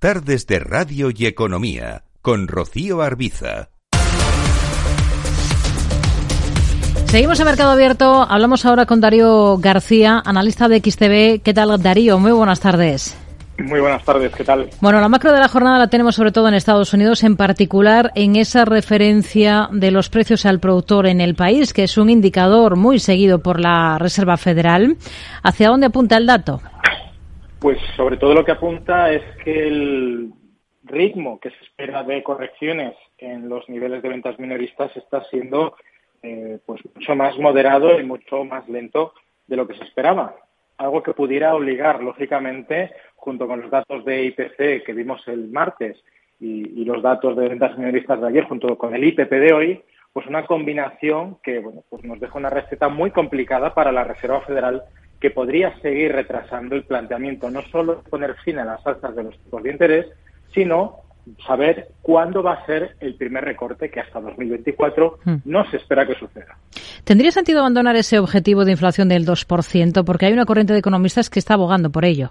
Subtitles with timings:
[0.00, 3.70] Tardes de Radio y Economía con Rocío Arbiza.
[7.06, 8.22] Seguimos en Mercado Abierto.
[8.22, 11.42] Hablamos ahora con Darío García, analista de XTV.
[11.42, 12.20] ¿Qué tal, Darío?
[12.20, 13.16] Muy buenas tardes.
[13.58, 14.70] Muy buenas tardes, ¿qué tal?
[14.80, 18.12] Bueno, la macro de la jornada la tenemos sobre todo en Estados Unidos, en particular
[18.14, 22.76] en esa referencia de los precios al productor en el país, que es un indicador
[22.76, 24.96] muy seguido por la Reserva Federal.
[25.42, 26.62] ¿Hacia dónde apunta el dato?
[27.60, 30.32] Pues sobre todo lo que apunta es que el
[30.84, 35.74] ritmo que se espera de correcciones en los niveles de ventas minoristas está siendo
[36.22, 39.12] eh, pues mucho más moderado y mucho más lento
[39.48, 40.36] de lo que se esperaba.
[40.76, 45.96] Algo que pudiera obligar, lógicamente, junto con los datos de IPC que vimos el martes
[46.38, 49.82] y, y los datos de ventas minoristas de ayer, junto con el IPP de hoy,
[50.12, 54.42] pues una combinación que bueno, pues nos deja una receta muy complicada para la Reserva
[54.42, 54.84] Federal
[55.20, 59.24] que podría seguir retrasando el planteamiento no solo de poner fin a las alzas de
[59.24, 60.06] los tipos de interés,
[60.54, 61.00] sino
[61.46, 65.34] saber cuándo va a ser el primer recorte que hasta 2024 hmm.
[65.44, 66.56] no se espera que suceda.
[67.04, 70.04] ¿Tendría sentido abandonar ese objetivo de inflación del 2%?
[70.04, 72.30] Porque hay una corriente de economistas que está abogando por ello.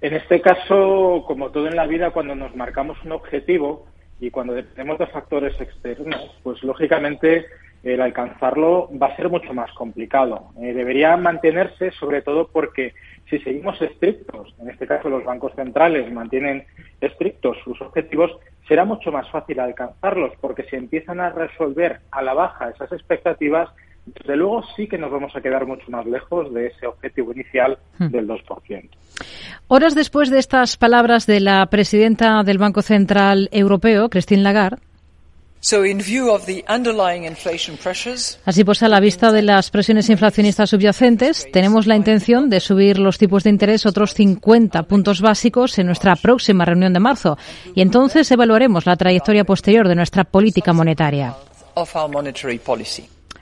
[0.00, 3.86] En este caso, como todo en la vida, cuando nos marcamos un objetivo
[4.20, 7.46] y cuando dependemos de factores externos, pues lógicamente
[7.82, 10.50] el alcanzarlo va a ser mucho más complicado.
[10.60, 12.94] Eh, debería mantenerse sobre todo porque
[13.30, 16.64] si seguimos estrictos, en este caso los bancos centrales mantienen
[17.00, 18.32] estrictos sus objetivos,
[18.66, 23.68] será mucho más fácil alcanzarlos porque si empiezan a resolver a la baja esas expectativas,
[24.06, 27.78] desde luego sí que nos vamos a quedar mucho más lejos de ese objetivo inicial
[27.98, 28.08] hmm.
[28.08, 28.88] del 2%.
[29.68, 34.78] Horas después de estas palabras de la presidenta del Banco Central Europeo, Christine Lagarde,
[38.44, 42.98] Así pues, a la vista de las presiones inflacionistas subyacentes, tenemos la intención de subir
[42.98, 47.38] los tipos de interés otros 50 puntos básicos en nuestra próxima reunión de marzo
[47.74, 51.34] y entonces evaluaremos la trayectoria posterior de nuestra política monetaria.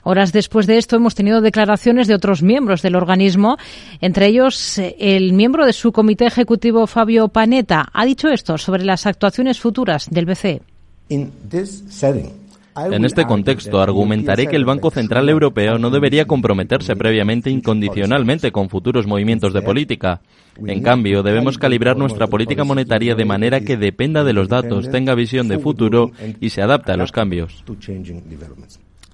[0.03, 3.57] Horas después de esto hemos tenido declaraciones de otros miembros del organismo,
[3.99, 8.85] entre ellos eh, el miembro de su comité ejecutivo Fabio Panetta ha dicho esto sobre
[8.85, 10.61] las actuaciones futuras del BCE.
[11.09, 18.69] En este contexto, argumentaré que el Banco Central Europeo no debería comprometerse previamente incondicionalmente con
[18.69, 20.21] futuros movimientos de política.
[20.63, 25.15] En cambio, debemos calibrar nuestra política monetaria de manera que dependa de los datos, tenga
[25.15, 27.63] visión de futuro y se adapte a los cambios.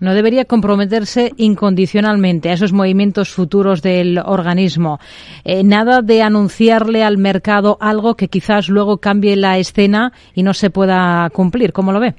[0.03, 4.99] No debería comprometerse incondicionalmente a esos movimientos futuros del organismo.
[5.45, 10.53] Eh, nada de anunciarle al mercado algo que quizás luego cambie la escena y no
[10.53, 11.71] se pueda cumplir.
[11.71, 12.15] ¿Cómo lo ve?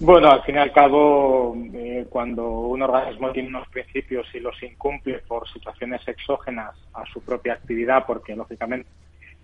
[0.00, 4.62] Bueno, al fin y al cabo, eh, cuando un organismo tiene unos principios y los
[4.62, 8.86] incumple por situaciones exógenas a su propia actividad, porque lógicamente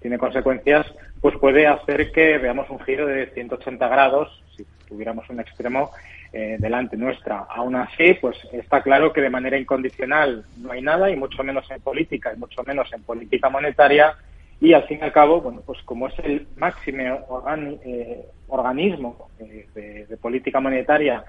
[0.02, 0.86] tiene consecuencias,
[1.20, 5.90] pues puede hacer que veamos un giro de 180 grados, si tuviéramos un extremo,
[6.32, 7.46] eh, delante nuestra.
[7.48, 11.70] Aún así, pues está claro que de manera incondicional no hay nada, y mucho menos
[11.70, 14.16] en política, y mucho menos en política monetaria,
[14.60, 17.26] y al fin y al cabo, bueno, pues como es el máximo
[17.84, 19.66] eh, organismo eh,
[20.08, 21.24] de, política monetaria,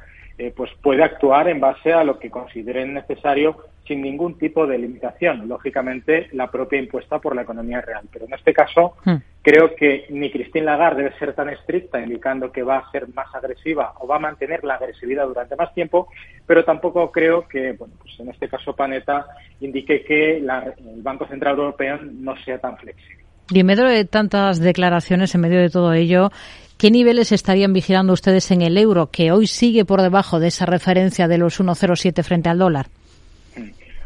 [0.56, 3.58] pues puede actuar en base a lo que consideren necesario
[3.88, 8.06] sin ningún tipo de limitación, lógicamente la propia impuesta por la economía real.
[8.12, 9.16] Pero en este caso, hmm.
[9.42, 13.34] creo que ni Christine Lagarde debe ser tan estricta, indicando que va a ser más
[13.36, 16.08] agresiva o va a mantener la agresividad durante más tiempo,
[16.46, 19.28] pero tampoco creo que, bueno, pues en este caso Panetta
[19.60, 23.24] indique que el Banco Central Europeo no sea tan flexible.
[23.50, 26.32] Y en medio de tantas declaraciones, en medio de todo ello,
[26.78, 30.66] ¿Qué niveles estarían vigilando ustedes en el euro, que hoy sigue por debajo de esa
[30.66, 32.88] referencia de los 1,07 frente al dólar?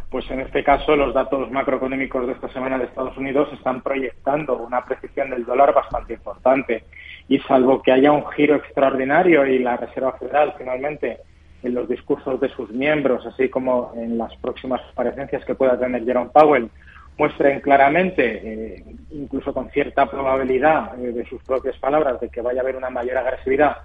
[0.09, 4.57] pues en este caso los datos macroeconómicos de esta semana de Estados Unidos están proyectando
[4.57, 6.83] una precisión del dólar bastante importante.
[7.27, 11.17] Y salvo que haya un giro extraordinario y la Reserva Federal finalmente
[11.61, 16.05] en los discursos de sus miembros, así como en las próximas comparecencias que pueda tener
[16.05, 16.69] Jerome Powell,
[17.17, 22.61] muestren claramente, eh, incluso con cierta probabilidad eh, de sus propias palabras, de que vaya
[22.61, 23.78] a haber una mayor agresividad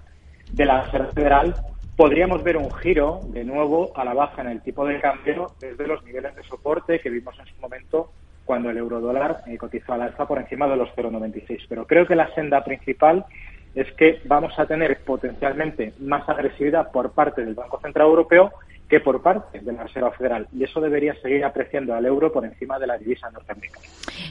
[0.51, 1.55] de la Reserva Federal,
[1.95, 5.87] podríamos ver un giro de nuevo a la baja en el tipo de cambio desde
[5.87, 8.11] los niveles de soporte que vimos en su momento
[8.45, 11.65] cuando el eurodólar eh, cotizó al alza por encima de los 0,96.
[11.69, 13.25] Pero creo que la senda principal
[13.73, 18.51] es que vamos a tener potencialmente más agresividad por parte del Banco Central Europeo
[18.93, 20.47] que por parte de la Reserva Federal.
[20.55, 23.83] Y eso debería seguir apreciando al euro por encima de la divisa norteamericana.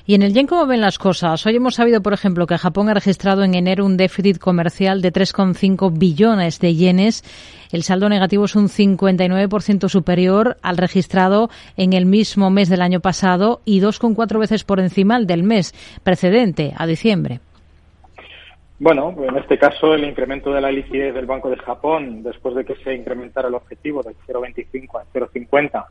[0.07, 1.45] ¿Y en el yen cómo ven las cosas?
[1.45, 5.13] Hoy hemos sabido, por ejemplo, que Japón ha registrado en enero un déficit comercial de
[5.13, 7.25] 3,5 billones de yenes.
[7.73, 13.01] El saldo negativo es un 59% superior al registrado en el mismo mes del año
[13.01, 15.75] pasado y 2,4 veces por encima del mes
[16.05, 17.41] precedente, a diciembre.
[18.79, 22.65] Bueno, en este caso el incremento de la liquidez del Banco de Japón, después de
[22.65, 25.85] que se incrementara el objetivo del 0,25 a 0,50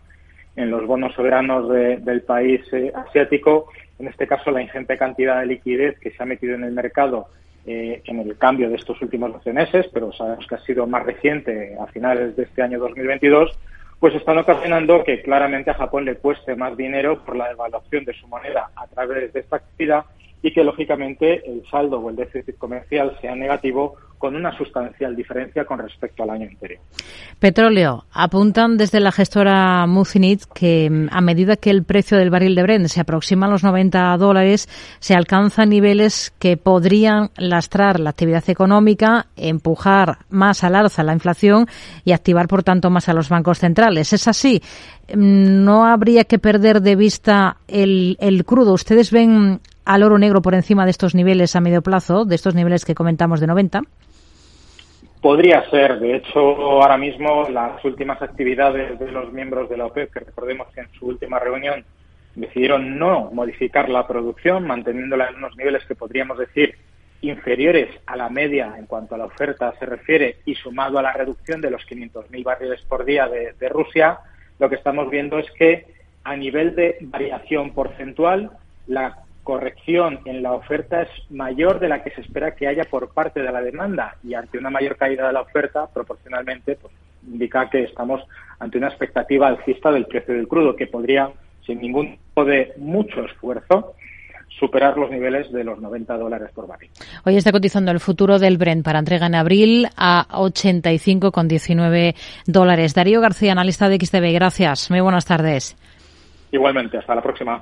[0.57, 3.69] en los bonos soberanos del país eh, asiático,
[4.00, 7.28] en este caso la ingente cantidad de liquidez que se ha metido en el mercado
[7.66, 11.06] eh, en el cambio de estos últimos 12 meses, pero sabemos que ha sido más
[11.06, 13.51] reciente a finales de este año 2022,
[14.00, 18.13] pues están ocasionando que claramente a Japón le cueste más dinero por la devaluación de
[18.13, 20.06] su moneda a través de esta actividad
[20.44, 25.66] y que lógicamente el saldo o el déficit comercial sea negativo con una sustancial diferencia
[25.66, 26.80] con respecto al año anterior.
[27.40, 28.06] Petróleo.
[28.12, 32.62] Apuntan desde la gestora Muzinit que mm, a medida que el precio del barril de
[32.62, 38.48] Brent se aproxima a los 90 dólares, se alcanzan niveles que podrían lastrar la actividad
[38.48, 41.66] económica, empujar más al alza la inflación
[42.06, 44.14] y activar, por tanto, más a los bancos centrales.
[44.14, 44.62] ¿Es así?
[45.16, 48.74] Mm, ¿No habría que perder de vista el, el crudo?
[48.74, 52.56] ¿Ustedes ven al oro negro por encima de estos niveles a medio plazo, de estos
[52.56, 53.81] niveles que comentamos de 90?
[55.22, 56.00] Podría ser.
[56.00, 60.68] De hecho, ahora mismo las últimas actividades de los miembros de la OPEP, que recordemos
[60.74, 61.86] que en su última reunión
[62.36, 66.75] decidieron no modificar la producción, manteniéndola en unos niveles que podríamos decir
[67.22, 71.13] inferiores a la media en cuanto a la oferta se refiere y sumado a la
[71.13, 74.19] reducción de los 500.000 barriles por día de, de Rusia,
[74.57, 75.86] lo que estamos viendo es que
[76.24, 78.51] a nivel de variación porcentual,
[78.88, 83.14] la corrección en la oferta es mayor de la que se espera que haya por
[83.14, 86.94] parte de la demanda y ante una mayor caída de la oferta, proporcionalmente, pues,
[87.28, 88.22] indica que estamos
[88.60, 91.30] ante una expectativa alcista del precio del crudo que podría,
[91.66, 93.96] sin ningún tipo de mucho esfuerzo,
[94.60, 96.92] superar los niveles de los 90 dólares por barril.
[97.26, 102.16] Hoy está cotizando el futuro del Brent para entrega en abril a 85,19
[102.46, 102.94] dólares.
[102.94, 104.92] Darío García, analista de XTV, gracias.
[104.92, 105.76] Muy buenas tardes.
[106.52, 107.60] Igualmente, hasta la próxima.